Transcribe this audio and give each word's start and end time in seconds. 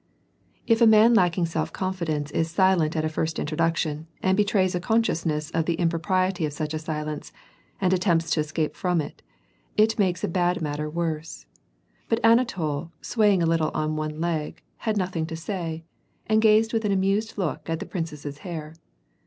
If 0.65 0.81
a 0.81 0.87
man 0.87 1.13
lacking 1.13 1.45
self 1.45 1.71
confidence 1.71 2.31
is 2.31 2.49
silent 2.49 2.95
at 2.95 3.05
a 3.05 3.07
first 3.07 3.37
introduction, 3.37 4.07
and 4.23 4.35
betrays 4.35 4.73
a 4.73 4.79
consciousness 4.79 5.51
of 5.51 5.67
the 5.67 5.75
impropriety 5.75 6.43
of 6.47 6.53
such 6.53 6.73
a 6.73 6.79
silence, 6.79 7.31
and 7.79 7.93
at 7.93 8.01
tempts 8.01 8.31
to 8.31 8.39
escape 8.39 8.75
from 8.75 8.99
it, 8.99 9.21
it 9.77 9.99
makes 9.99 10.23
a 10.23 10.27
bad 10.27 10.59
matter 10.59 10.89
worse; 10.89 11.45
but 12.09 12.19
Anatol, 12.23 12.89
swaying 12.99 13.43
a 13.43 13.45
little 13.45 13.69
on 13.75 13.95
one 13.95 14.19
leg. 14.19 14.63
iiad 14.81 14.97
nothing 14.97 15.27
to 15.27 15.35
say, 15.35 15.83
and 16.25 16.41
gazed 16.41 16.73
with 16.73 16.83
an 16.83 16.91
amused 16.91 17.37
look 17.37 17.69
at 17.69 17.79
the 17.79 17.85
i)rinoess's 17.85 18.39
hair. 18.39 18.73